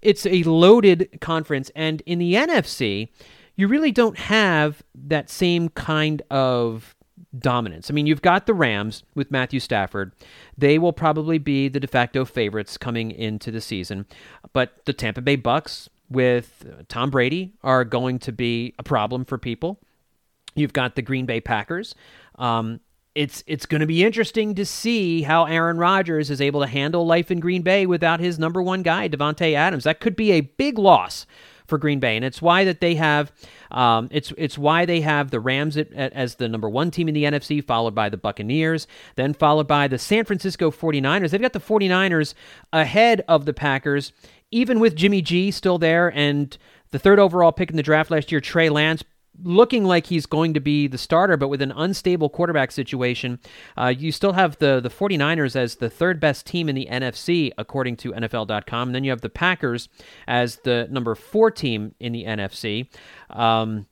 [0.00, 1.70] it's a loaded conference.
[1.74, 3.08] And in the NFC,
[3.56, 6.94] you really don't have that same kind of
[7.38, 7.90] dominance.
[7.90, 10.12] I mean, you've got the Rams with Matthew Stafford.
[10.56, 14.06] They will probably be the de facto favorites coming into the season.
[14.52, 19.38] But the Tampa Bay Bucks with Tom Brady are going to be a problem for
[19.38, 19.78] people.
[20.54, 21.94] You've got the Green Bay Packers.
[22.36, 22.80] Um,
[23.14, 27.06] it's it's going to be interesting to see how Aaron Rodgers is able to handle
[27.06, 29.84] life in Green Bay without his number one guy, Davante Adams.
[29.84, 31.26] That could be a big loss
[31.66, 33.32] for Green Bay, and it's why that they have
[33.70, 37.08] um, it's it's why they have the Rams at, at, as the number one team
[37.08, 41.30] in the NFC, followed by the Buccaneers, then followed by the San Francisco 49ers.
[41.30, 42.34] They've got the 49ers
[42.72, 44.12] ahead of the Packers,
[44.50, 46.56] even with Jimmy G still there and
[46.92, 49.02] the third overall pick in the draft last year, Trey Lance
[49.42, 53.38] looking like he's going to be the starter, but with an unstable quarterback situation,
[53.76, 57.52] uh, you still have the, the 49ers as the third best team in the NFC,
[57.58, 58.88] according to NFL.com.
[58.88, 59.88] And then you have the Packers
[60.26, 62.88] as the number four team in the NFC.
[63.30, 63.86] Um,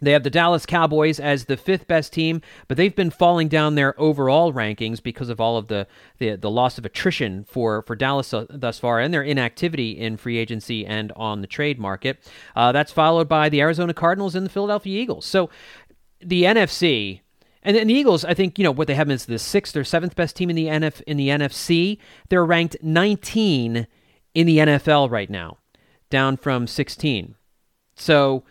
[0.00, 3.74] they have the Dallas Cowboys as the fifth best team, but they've been falling down
[3.74, 5.86] their overall rankings because of all of the
[6.18, 10.16] the, the loss of attrition for for Dallas uh, thus far and their inactivity in
[10.16, 12.18] free agency and on the trade market.
[12.54, 15.24] Uh, that's followed by the Arizona Cardinals and the Philadelphia Eagles.
[15.24, 15.50] So
[16.20, 17.20] the NFC.
[17.62, 20.14] And, the Eagles, I think, you know, what they have is the sixth or seventh
[20.14, 21.98] best team in the NF in the NFC.
[22.28, 23.88] They're ranked 19
[24.34, 25.58] in the NFL right now,
[26.08, 27.34] down from 16.
[27.96, 28.44] So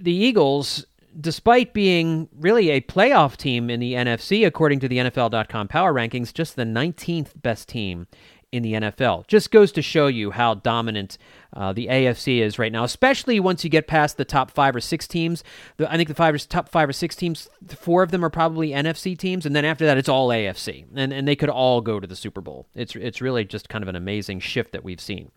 [0.00, 0.86] the Eagles,
[1.18, 6.32] despite being really a playoff team in the NFC, according to the NFL.com power rankings,
[6.32, 8.06] just the 19th best team
[8.52, 9.26] in the NFL.
[9.26, 11.18] Just goes to show you how dominant
[11.52, 14.80] uh, the AFC is right now, especially once you get past the top five or
[14.80, 15.42] six teams.
[15.76, 18.30] The, I think the five or, top five or six teams, four of them are
[18.30, 21.80] probably NFC teams, and then after that, it's all AFC, and and they could all
[21.80, 22.66] go to the Super Bowl.
[22.74, 25.30] It's it's really just kind of an amazing shift that we've seen.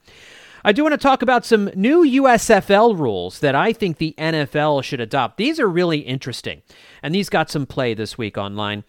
[0.63, 4.83] I do want to talk about some new USFL rules that I think the NFL
[4.83, 5.37] should adopt.
[5.37, 6.61] These are really interesting,
[7.01, 8.83] and these got some play this week online.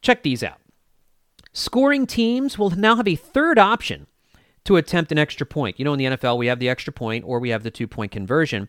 [0.00, 0.58] Check these out.
[1.52, 4.06] Scoring teams will now have a third option
[4.64, 5.78] to attempt an extra point.
[5.78, 7.88] You know, in the NFL, we have the extra point or we have the two
[7.88, 8.68] point conversion.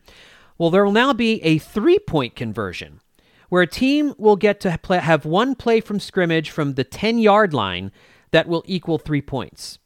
[0.57, 3.01] Well, there will now be a three point conversion
[3.49, 7.19] where a team will get to play, have one play from scrimmage from the 10
[7.19, 7.91] yard line
[8.31, 9.77] that will equal three points.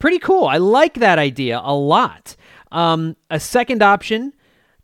[0.00, 0.46] Pretty cool.
[0.46, 2.34] I like that idea a lot.
[2.72, 4.32] Um, a second option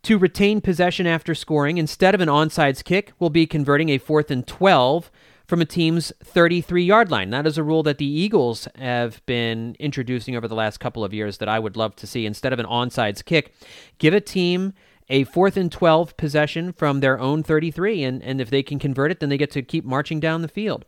[0.03, 4.29] to retain possession after scoring instead of an onside kick will be converting a fourth
[4.29, 5.11] and 12
[5.47, 7.31] from a team's 33 yard line.
[7.31, 11.13] That is a rule that the Eagles have been introducing over the last couple of
[11.13, 12.25] years that I would love to see.
[12.25, 13.53] Instead of an onside kick,
[13.97, 14.73] give a team
[15.09, 19.11] a fourth and 12 possession from their own 33, and, and if they can convert
[19.11, 20.85] it, then they get to keep marching down the field.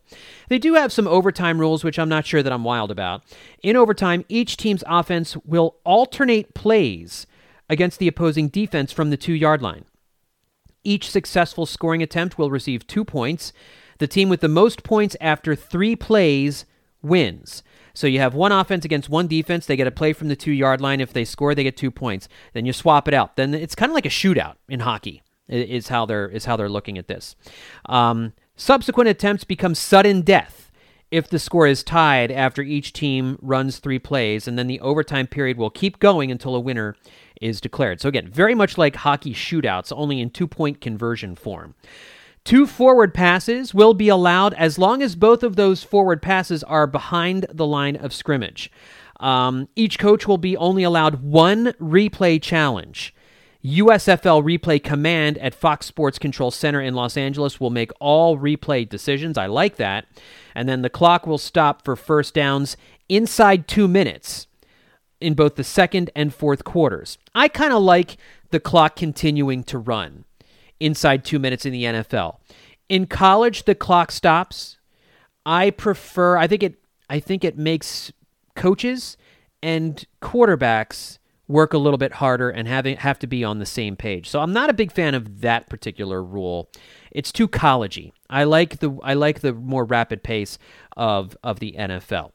[0.48, 3.22] They do have some overtime rules, which I'm not sure that I'm wild about.
[3.62, 7.26] In overtime, each team's offense will alternate plays
[7.68, 9.84] against the opposing defense from the two yard line.
[10.84, 13.52] Each successful scoring attempt will receive two points.
[13.98, 16.64] The team with the most points after three plays
[17.02, 17.62] wins.
[17.94, 19.66] So you have one offense against one defense.
[19.66, 21.00] They get a play from the two yard line.
[21.00, 22.28] If they score, they get two points.
[22.52, 23.36] Then you swap it out.
[23.36, 25.22] Then it's kind of like a shootout in hockey.
[25.48, 27.34] Is how they're is how they're looking at this.
[27.86, 30.70] Um, subsequent attempts become sudden death
[31.10, 35.26] if the score is tied after each team runs three plays, and then the overtime
[35.26, 36.94] period will keep going until a winner
[37.40, 38.00] is declared.
[38.00, 41.74] So again, very much like hockey shootouts, only in two point conversion form.
[42.44, 46.86] Two forward passes will be allowed as long as both of those forward passes are
[46.86, 48.70] behind the line of scrimmage.
[49.20, 53.14] Um, each coach will be only allowed one replay challenge.
[53.62, 58.88] USFL Replay Command at Fox Sports Control Center in Los Angeles will make all replay
[58.88, 59.36] decisions.
[59.36, 60.06] I like that.
[60.54, 62.78] And then the clock will stop for first downs
[63.10, 64.46] inside two minutes
[65.20, 67.18] in both the second and fourth quarters.
[67.34, 68.16] I kind of like
[68.48, 70.24] the clock continuing to run
[70.80, 72.38] inside two minutes in the NFL.
[72.88, 74.78] In college, the clock stops.
[75.46, 76.36] I prefer.
[76.36, 76.82] I think it.
[77.08, 78.12] I think it makes
[78.54, 79.16] coaches
[79.62, 83.96] and quarterbacks work a little bit harder and having have to be on the same
[83.96, 84.28] page.
[84.28, 86.70] So I'm not a big fan of that particular rule.
[87.10, 88.12] It's too collegey.
[88.28, 90.58] I like the I like the more rapid pace
[90.96, 92.32] of of the NFL.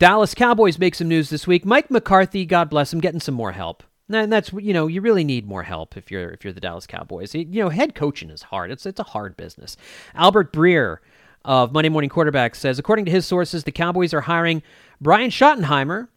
[0.00, 1.64] Dallas Cowboys make some news this week.
[1.64, 3.84] Mike McCarthy, God bless him, getting some more help.
[4.12, 6.86] And that's you know you really need more help if you're if you're the Dallas
[6.86, 7.34] Cowboys.
[7.34, 8.70] You know head coaching is hard.
[8.70, 9.76] It's it's a hard business.
[10.14, 10.98] Albert Breer
[11.44, 14.62] of Monday Morning Quarterback says according to his sources the Cowboys are hiring
[15.00, 16.08] Brian Schottenheimer,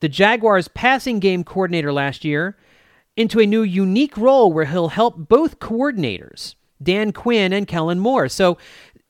[0.00, 2.56] the Jaguars passing game coordinator last year,
[3.16, 8.28] into a new unique role where he'll help both coordinators, Dan Quinn and Kellen Moore.
[8.28, 8.58] So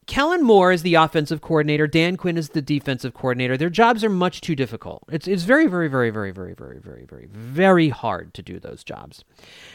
[0.07, 1.89] Kellen Moore is the offensive coordinator.
[1.89, 3.57] Dan Quinn is the defensive coordinator.
[3.57, 5.03] Their jobs are much too difficult.
[5.11, 8.85] It's, it's very, very, very, very, very, very, very, very, very hard to do those
[8.85, 9.25] jobs.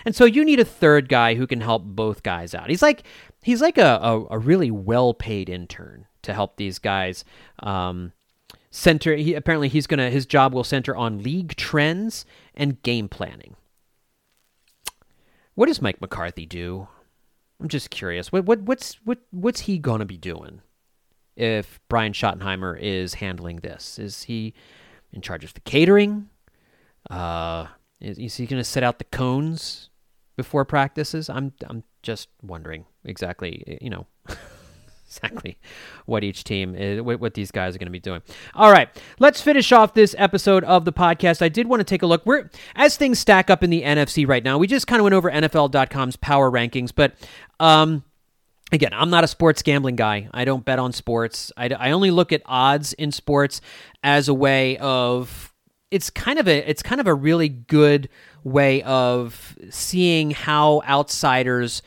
[0.05, 2.69] And so you need a third guy who can help both guys out.
[2.69, 3.03] He's like
[3.41, 7.25] he's like a, a, a really well paid intern to help these guys.
[7.59, 8.13] Um,
[8.71, 9.15] center.
[9.15, 13.55] He, apparently, he's gonna his job will center on league trends and game planning.
[15.53, 16.87] What does Mike McCarthy do?
[17.61, 18.31] I'm just curious.
[18.31, 20.61] What what what's what what's he gonna be doing
[21.35, 23.99] if Brian Schottenheimer is handling this?
[23.99, 24.55] Is he
[25.13, 26.29] in charge of the catering?
[27.09, 27.67] Uh,
[27.99, 29.91] is, is he gonna set out the cones
[30.35, 31.29] before practices?
[31.29, 33.77] I'm I'm just wondering exactly.
[33.79, 34.07] You know.
[35.11, 35.57] exactly
[36.05, 38.21] what each team is, what, what these guys are going to be doing.
[38.55, 38.89] All right,
[39.19, 41.41] let's finish off this episode of the podcast.
[41.41, 42.25] I did want to take a look.
[42.25, 44.57] We're as things stack up in the NFC right now.
[44.57, 47.13] We just kind of went over NFL.com's power rankings, but
[47.59, 48.03] um,
[48.71, 50.29] again, I'm not a sports gambling guy.
[50.33, 51.51] I don't bet on sports.
[51.57, 53.61] I, I only look at odds in sports
[54.03, 55.53] as a way of
[55.91, 58.07] it's kind of a it's kind of a really good
[58.43, 61.81] way of seeing how outsiders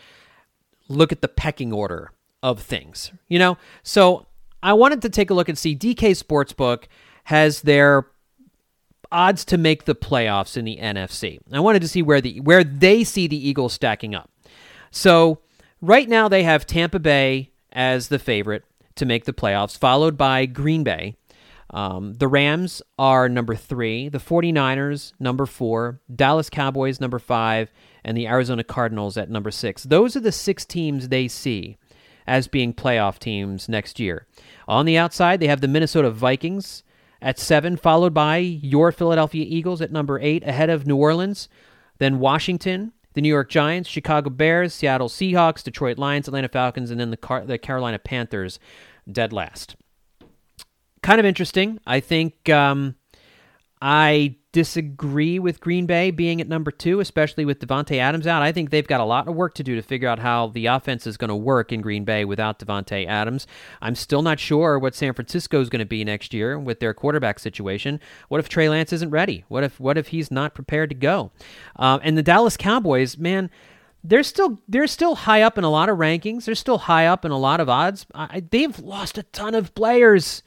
[0.89, 2.13] look at the pecking order
[2.45, 3.57] of things, you know?
[3.83, 4.27] So
[4.63, 6.85] I wanted to take a look and see DK Sportsbook
[7.25, 8.07] has their
[9.11, 11.41] odds to make the playoffs in the NFC.
[11.51, 14.31] I wanted to see where the where they see the Eagles stacking up.
[14.91, 15.41] So
[15.81, 18.65] right now they have Tampa Bay as the favorite
[18.97, 21.17] to make the playoffs, followed by Green Bay.
[21.71, 27.73] Um, the Rams are number three, the 49ers, number four, Dallas Cowboys, number five,
[28.05, 29.83] and the Arizona Cardinals at number six.
[29.83, 31.79] Those are the six teams they see
[32.27, 34.27] as being playoff teams next year.
[34.67, 36.83] On the outside, they have the Minnesota Vikings
[37.21, 41.49] at seven, followed by your Philadelphia Eagles at number eight, ahead of New Orleans,
[41.99, 47.01] then Washington, the New York Giants, Chicago Bears, Seattle Seahawks, Detroit Lions, Atlanta Falcons, and
[47.01, 48.59] then the, Car- the Carolina Panthers
[49.11, 49.77] dead last.
[51.03, 51.79] Kind of interesting.
[51.87, 52.97] I think um,
[53.87, 58.41] I disagree with Green Bay being at number two, especially with Davante Adams out.
[58.41, 60.65] I think they've got a lot of work to do to figure out how the
[60.65, 63.47] offense is going to work in Green Bay without Davante Adams.
[63.83, 66.95] I'm still not sure what San Francisco is going to be next year with their
[66.95, 68.01] quarterback situation.
[68.29, 69.45] What if Trey Lance isn't ready?
[69.49, 71.31] What if what if he's not prepared to go?
[71.77, 73.51] Um, and the Dallas Cowboys, man.
[74.03, 76.47] They're still they're still high up in a lot of rankings.
[76.47, 78.07] They're still high up in a lot of odds.
[78.15, 80.43] I, they've lost a ton of players.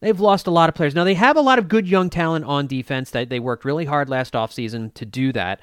[0.00, 0.94] They've lost a lot of players.
[0.94, 3.10] Now, they have a lot of good young talent on defense.
[3.10, 5.60] That They worked really hard last offseason to do that.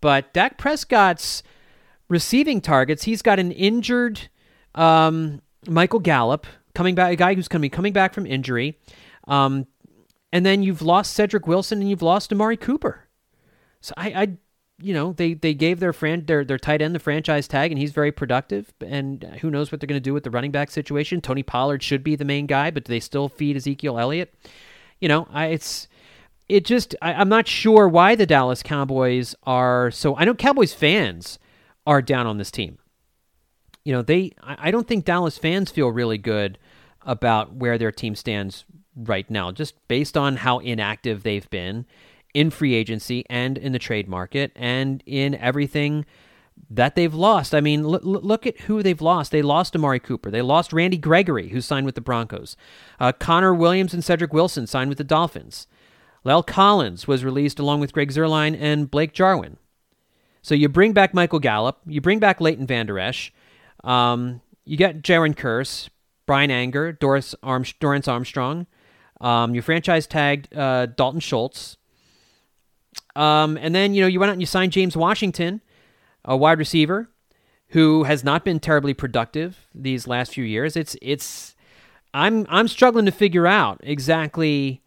[0.00, 1.42] But Dak Prescott's
[2.08, 4.28] receiving targets, he's got an injured
[4.74, 8.78] um, Michael Gallup coming back, a guy who's be coming back from injury.
[9.26, 9.66] Um,
[10.32, 13.08] and then you've lost Cedric Wilson and you've lost Amari Cooper.
[13.80, 14.28] So I, I
[14.80, 17.78] you know they they gave their friend their their tight end the franchise tag and
[17.78, 20.70] he's very productive and who knows what they're going to do with the running back
[20.70, 21.20] situation.
[21.20, 24.34] Tony pollard should be the main guy but do they still feed ezekiel elliott?
[25.00, 25.88] You know I, it's
[26.48, 30.74] it just I, i'm not sure why the dallas cowboys are so i know cowboys
[30.74, 31.38] fans
[31.86, 32.78] are down on this team.
[33.84, 36.58] You know they I, I don't think dallas fans feel really good
[37.02, 38.64] about where their team stands
[38.94, 41.86] right now just based on how inactive they've been
[42.34, 46.04] in free agency and in the trade market and in everything
[46.68, 47.54] that they've lost.
[47.54, 49.32] I mean, l- look at who they've lost.
[49.32, 50.30] They lost Amari Cooper.
[50.30, 52.56] They lost Randy Gregory, who signed with the Broncos.
[52.98, 55.66] Uh, Connor Williams and Cedric Wilson signed with the Dolphins.
[56.24, 59.56] La'el Collins was released along with Greg Zuerlein and Blake Jarwin.
[60.42, 61.78] So you bring back Michael Gallup.
[61.86, 63.32] You bring back Leighton Vander Esch.
[63.84, 65.88] Um, you get Jayron Kearse,
[66.26, 68.66] Bryan Anger, Doris Arm- Dorance Armstrong.
[69.20, 71.76] Um, you franchise tagged uh, Dalton Schultz.
[73.16, 75.60] Um, and then, you know, you went out and you signed James Washington,
[76.24, 77.08] a wide receiver
[77.70, 80.76] who has not been terribly productive these last few years.
[80.76, 81.54] It's it's
[82.12, 84.82] I'm I'm struggling to figure out exactly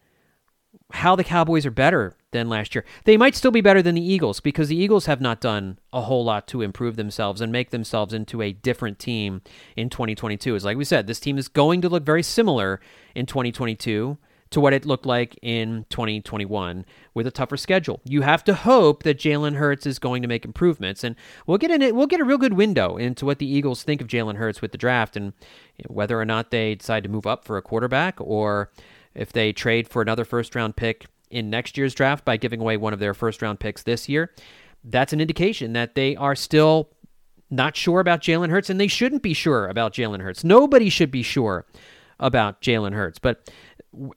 [0.91, 2.85] how the Cowboys are better than last year.
[3.05, 6.01] They might still be better than the Eagles because the Eagles have not done a
[6.01, 9.41] whole lot to improve themselves and make themselves into a different team
[9.75, 10.55] in 2022.
[10.55, 12.79] As like we said, this team is going to look very similar
[13.15, 14.17] in 2022
[14.53, 16.85] to what it looked like in 2021
[17.15, 17.99] with a tougher schedule.
[18.05, 21.15] You have to hope that Jalen Hurts is going to make improvements, and
[21.47, 21.95] we'll get in.
[21.95, 24.71] We'll get a real good window into what the Eagles think of Jalen Hurts with
[24.71, 25.33] the draft, and
[25.87, 28.71] whether or not they decide to move up for a quarterback, or
[29.15, 32.77] if they trade for another first round pick in next year's draft by giving away
[32.77, 34.31] one of their first round picks this year.
[34.83, 36.89] That's an indication that they are still
[37.49, 40.43] not sure about Jalen Hurts, and they shouldn't be sure about Jalen Hurts.
[40.43, 41.65] Nobody should be sure
[42.19, 43.49] about Jalen Hurts, but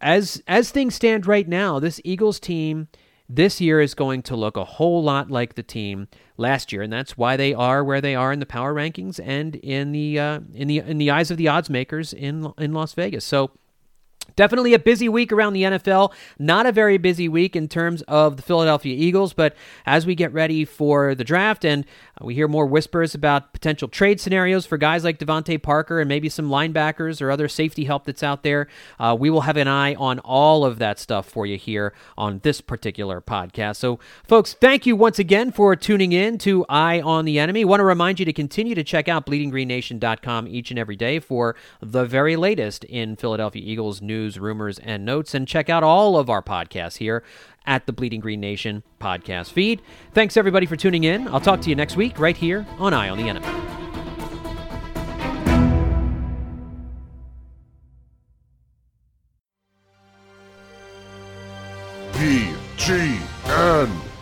[0.01, 2.89] as as things stand right now, this Eagles team
[3.29, 6.93] this year is going to look a whole lot like the team last year, and
[6.93, 10.41] that's why they are where they are in the power rankings and in the uh,
[10.55, 13.25] in the in the eyes of the odds makers in in Las Vegas.
[13.25, 13.51] So
[14.37, 16.13] Definitely a busy week around the NFL.
[16.39, 19.57] Not a very busy week in terms of the Philadelphia Eagles, but
[19.87, 21.87] as we get ready for the draft and
[22.21, 26.29] we hear more whispers about potential trade scenarios for guys like DeVante Parker and maybe
[26.29, 28.69] some linebackers or other safety help that's out there,
[28.99, 32.41] uh, we will have an eye on all of that stuff for you here on
[32.41, 33.77] this particular podcast.
[33.77, 37.65] So, folks, thank you once again for tuning in to Eye on the Enemy.
[37.65, 41.57] want to remind you to continue to check out bleedinggreennation.com each and every day for
[41.81, 45.35] the very latest in Philadelphia Eagles news news, rumors, and notes.
[45.35, 47.23] And check out all of our podcasts here
[47.65, 49.81] at the Bleeding Green Nation podcast feed.
[50.13, 51.29] Thanks, everybody, for tuning in.
[51.29, 53.47] I'll talk to you next week right here on Eye on the Enemy.
[62.13, 64.16] BGN.